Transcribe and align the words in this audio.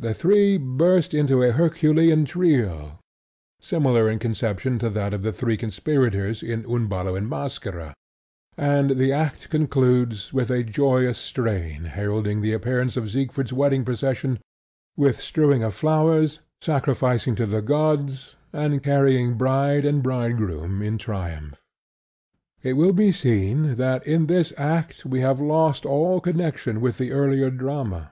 The 0.00 0.14
three 0.14 0.56
burst 0.56 1.14
into 1.14 1.44
a 1.44 1.52
herculean 1.52 2.24
trio, 2.24 2.98
similar 3.60 4.10
in 4.10 4.18
conception 4.18 4.80
to 4.80 4.90
that 4.90 5.14
of 5.14 5.22
the 5.22 5.30
three 5.32 5.56
conspirators 5.56 6.42
in 6.42 6.66
Un 6.66 6.88
Ballo 6.88 7.14
in 7.14 7.28
Maschera; 7.28 7.94
and 8.56 8.98
the 8.98 9.12
act 9.12 9.48
concludes 9.48 10.32
with 10.32 10.50
a 10.50 10.64
joyous 10.64 11.18
strain 11.18 11.84
heralding 11.84 12.40
the 12.40 12.52
appearance 12.52 12.96
of 12.96 13.12
Siegfried's 13.12 13.52
wedding 13.52 13.84
procession, 13.84 14.40
with 14.96 15.20
strewing 15.20 15.62
of 15.62 15.72
flowers, 15.72 16.40
sacrificing 16.60 17.36
to 17.36 17.46
the 17.46 17.62
gods, 17.62 18.34
and 18.52 18.82
carrying 18.82 19.34
bride 19.34 19.84
and 19.84 20.02
bridegroom 20.02 20.82
in 20.82 20.98
triumph. 20.98 21.62
It 22.64 22.72
will 22.72 22.92
be 22.92 23.12
seen 23.12 23.76
that 23.76 24.04
in 24.04 24.26
this 24.26 24.52
act 24.58 25.04
we 25.06 25.20
have 25.20 25.38
lost 25.40 25.86
all 25.86 26.18
connection 26.20 26.80
with 26.80 26.98
the 26.98 27.12
earlier 27.12 27.50
drama. 27.52 28.10